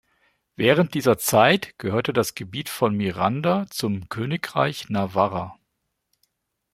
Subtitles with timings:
[0.55, 5.59] Während dieser Zeit gehörte das Gebiet von Miranda zum Königreich Navarra.